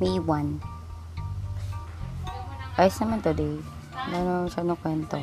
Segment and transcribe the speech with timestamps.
[0.00, 0.24] May 1.
[2.80, 3.60] Ayos naman today.
[3.92, 5.20] Ano siya no kwento.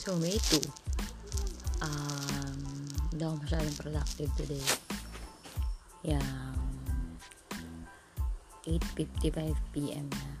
[0.00, 0.64] So, May 2.
[1.84, 2.56] Um,
[3.12, 4.64] hindi ako masyadong productive today.
[6.00, 6.24] Yang
[8.64, 10.39] 8.55pm na.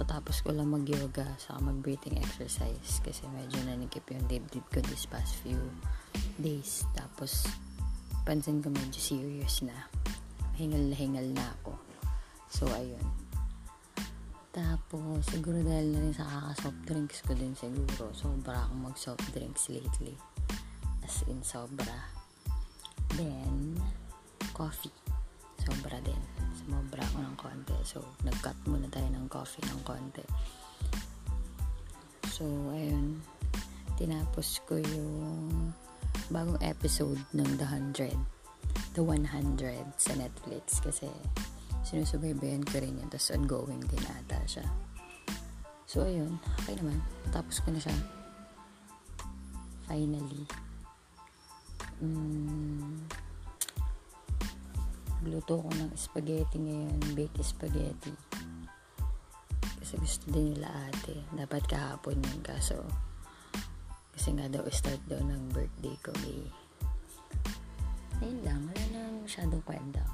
[0.00, 5.36] Tatapos ko lang mag-yoga sa mag-breathing exercise kasi medyo nanikip yung dibdib ko this past
[5.44, 5.60] few
[6.40, 6.88] days.
[6.96, 7.44] Tapos,
[8.24, 9.76] pansin ko medyo serious na.
[10.56, 11.76] Hingal na hingal na ako.
[12.48, 13.04] So, ayun.
[14.56, 18.08] Tapos, siguro dahil na rin sa kaka-soft drinks ko din siguro.
[18.16, 20.16] Sobra akong mag-soft drinks lately.
[21.04, 22.08] As in, sobra.
[23.20, 23.76] Then,
[24.56, 24.96] coffee.
[25.60, 26.39] Sobra din.
[26.70, 27.74] Sumobra ako ng konti.
[27.82, 30.22] So, nag-cut muna tayo ng coffee ng konti.
[32.30, 33.18] So, ayun.
[33.98, 35.74] Tinapos ko yung
[36.30, 38.14] bagong episode ng The 100.
[38.94, 40.78] The 100 sa Netflix.
[40.78, 41.10] Kasi,
[41.82, 43.10] sinusubaybayan ko rin yun.
[43.10, 44.66] Tapos, ongoing din ata siya.
[45.90, 46.38] So, ayun.
[46.62, 47.02] Okay naman.
[47.34, 47.98] Tapos ko na siya.
[49.90, 50.46] Finally.
[51.98, 53.10] Mm,
[55.28, 58.12] Luto ko ng spaghetti ngayon, baked spaghetti.
[59.80, 61.28] Kasi gusto din nila ate.
[61.36, 62.80] Dapat kahapon yun, kaso
[64.20, 66.44] kasi nga daw start daw ng birthday ko may
[68.20, 70.04] ayun lang, wala na masyadong kwenta.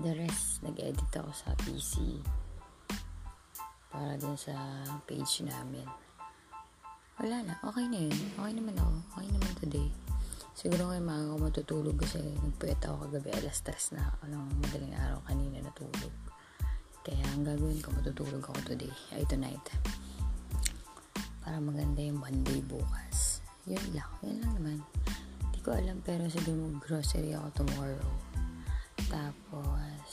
[0.00, 2.24] The rest, nag-edit ako sa PC
[3.92, 4.56] para dun sa
[5.04, 5.84] page namin.
[7.20, 8.16] Wala na, okay na yun.
[8.40, 8.92] Okay naman ako.
[9.12, 10.01] Okay naman today.
[10.52, 14.94] Siguro ngayon maaga ako matutulog kasi nagpuyat ako kagabi alas stress na ako ng madaling
[14.94, 16.12] araw kanina natulog.
[17.02, 18.92] Kaya ang gagawin ko, matutulog ako today.
[19.10, 19.66] Ay, tonight.
[21.42, 23.42] Para maganda yung Monday bukas.
[23.66, 24.06] Yun lang.
[24.22, 24.78] Yun lang naman.
[25.50, 28.12] Hindi ko alam pero siguro grocery ako tomorrow.
[29.10, 30.10] Tapos,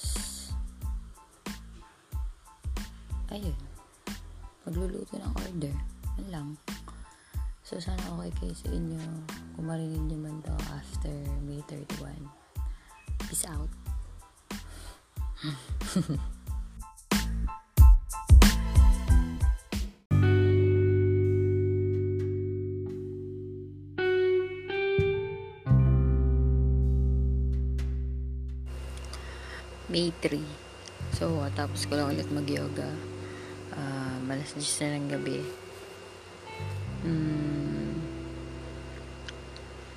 [3.29, 3.57] ayun.
[4.65, 5.75] Magluluto ng order.
[6.17, 6.47] Yun lang.
[7.69, 8.97] So, sana okay kayo sa inyo.
[9.53, 11.13] Kung marinig nyo man to after
[11.45, 12.17] May 31.
[13.29, 13.69] Peace out.
[29.93, 30.41] May 3.
[31.13, 32.89] So, tapos ko lang ulit mag-yoga.
[33.77, 35.68] Uh, malas 10 na ng gabi.
[36.99, 37.95] Hmm,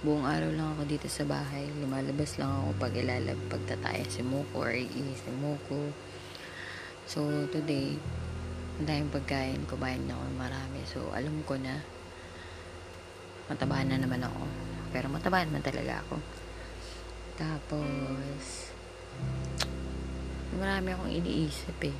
[0.07, 1.67] buong araw lang ako dito sa bahay.
[1.83, 5.91] Lumalabas lang ako pag ilalab, pagtataya si Moko or i si Moko.
[7.11, 7.99] So, today,
[8.79, 9.67] ang daming pagkain.
[9.67, 10.81] Kumain na ako marami.
[10.87, 11.83] So, alam ko na
[13.51, 14.47] matabahan na naman ako.
[14.95, 16.23] Pero matabahan man talaga ako.
[17.35, 18.71] Tapos,
[20.55, 21.97] marami akong iniisip eh.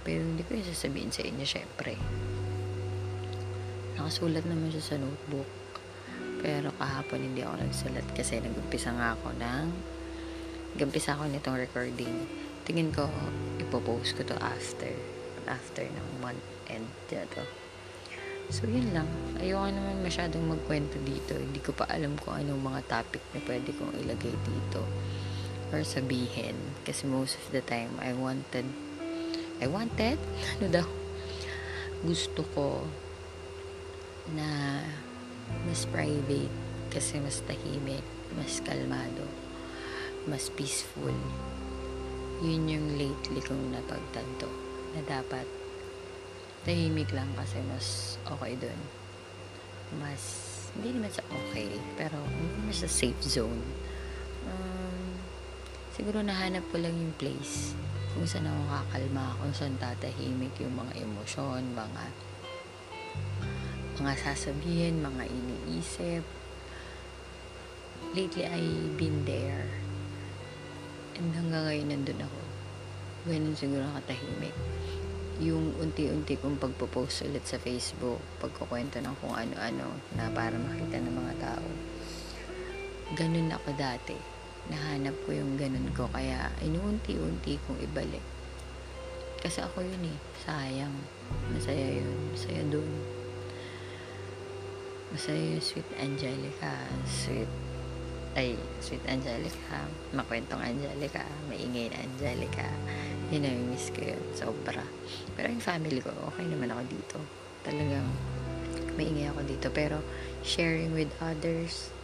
[0.00, 2.00] Pero hindi ko yung sasabihin sa inyo, syempre.
[3.94, 5.48] Nakasulat naman siya sa notebook.
[6.44, 9.66] Pero kahapon hindi ako nagsulat kasi nag-umpisa nga ako ng
[10.76, 12.14] nag-umpisa ako nitong recording.
[12.68, 13.08] Tingin ko,
[13.62, 14.90] ipopost ko to after
[15.48, 17.44] after ng month end na to.
[18.52, 19.08] So, yun lang.
[19.40, 21.32] Ayoko naman masyadong magkwento dito.
[21.32, 24.84] Hindi ko pa alam kung anong mga topic na pwede kong ilagay dito
[25.72, 26.52] or sabihin.
[26.84, 28.68] Kasi most of the time, I wanted
[29.62, 30.18] I wanted?
[30.60, 30.86] Ano daw?
[32.04, 32.84] Gusto ko
[34.32, 34.80] na
[35.68, 36.48] mas private
[36.88, 39.28] kasi mas tahimik, mas kalmado,
[40.24, 41.12] mas peaceful.
[42.40, 44.48] Yun yung lately kong napagtanto
[44.96, 45.44] na dapat
[46.64, 48.80] tahimik lang kasi mas okay dun.
[50.00, 50.22] Mas,
[50.74, 52.16] hindi naman sa okay, pero
[52.64, 53.62] mas sa safe zone.
[54.48, 55.20] Um,
[55.92, 57.76] siguro nahanap ko lang yung place
[58.16, 62.02] kung saan ako kakalma, kung saan tatahimik yung mga emosyon, mga
[63.94, 66.26] mga sasabihin, mga iniisip.
[68.10, 68.62] Lately, I
[68.98, 69.70] been there.
[71.14, 72.40] And hanggang ngayon, nandun ako.
[73.30, 74.54] Ganun siguro katahimik.
[75.38, 81.14] Yung unti-unti kong pagpo-post ulit sa Facebook, pagkukwento ng kung ano-ano na para makita ng
[81.14, 81.68] mga tao.
[83.14, 84.18] Ganun ako dati.
[84.74, 88.22] Nahanap ko yung ganun ko, kaya inuunti-unti kong ibalik.
[89.38, 90.94] Kasi ako yun eh, sayang.
[91.54, 93.13] Masaya yun, masaya dun
[95.14, 96.74] Masaya yung sweet Angelica,
[97.06, 97.46] sweet
[98.34, 102.66] ay, sweet Angelica, makwentong Angelica, maingay na Angelica.
[103.30, 104.18] Yun na, miss ko yun.
[104.34, 104.82] Sobra.
[105.38, 107.16] Pero yung family ko, okay naman ako dito.
[107.62, 108.10] Talagang,
[108.98, 109.66] maingay ako dito.
[109.70, 110.02] Pero,
[110.42, 111.94] sharing with others,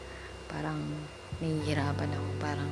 [0.46, 0.78] parang,
[1.42, 2.28] nahihirapan ako.
[2.38, 2.70] Parang,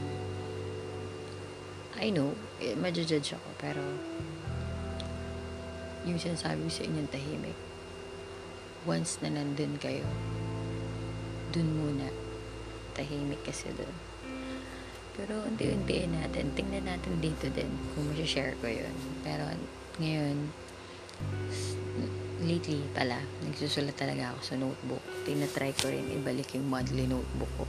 [1.98, 2.30] I know,
[2.62, 3.48] eh, madjudge ako.
[3.58, 3.82] Pero,
[6.06, 7.58] yung sinasabi ko sa inyong tahimik,
[8.88, 10.08] once na nandun kayo,
[11.52, 12.08] dun muna
[12.96, 13.96] tahimik kasi doon.
[15.12, 16.56] Pero unti-untiin natin.
[16.56, 18.94] Tingnan natin dito din kung share ko yun.
[19.20, 19.44] Pero
[20.00, 20.48] ngayon,
[22.46, 25.04] lately pala, nagsusulat talaga ako sa notebook.
[25.28, 27.66] Tinatry ko rin ibalik yung monthly notebook ko.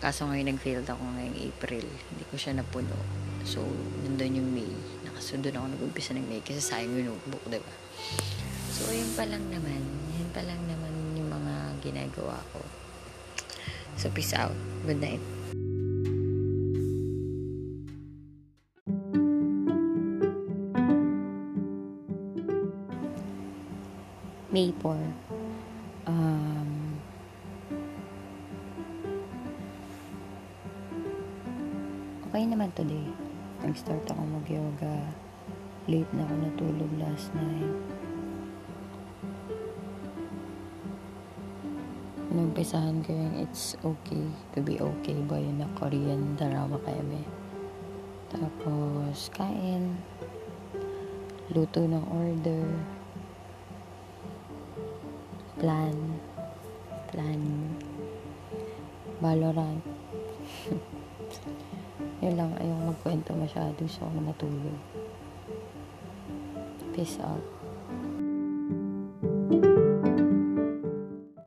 [0.00, 1.86] Kaso ngayon nag-failed ako ngayong April.
[1.86, 2.96] Hindi ko siya napuno.
[3.44, 3.60] So,
[4.00, 4.72] nandun yung May.
[5.04, 7.74] Nakasunod ako nag-umpisa ng May kasi sayang yung notebook, diba?
[8.80, 9.82] So, yun pa lang naman.
[10.16, 11.54] Yan pa lang naman yung mga
[11.84, 12.64] ginagawa ko.
[14.00, 14.56] So, peace out.
[14.88, 15.20] Good night.
[24.50, 24.98] May 4.
[26.08, 26.98] Um,
[32.26, 33.06] okay naman today.
[33.60, 35.04] Nag-start ako mag-yoga.
[35.84, 38.09] Late na ako natulog last night.
[42.40, 44.24] Inumpisahan ko yung It's Okay
[44.56, 47.20] to be okay ba yun na Korean drama kami.
[48.32, 50.00] Tapos, kain.
[51.52, 52.64] Luto ng order.
[55.60, 56.16] Plan.
[57.12, 57.42] Plan.
[59.20, 59.84] Valorant.
[62.24, 63.84] yun lang, ayong magkwento masyado.
[63.84, 64.80] So, ako matulog.
[66.96, 67.59] Peace out.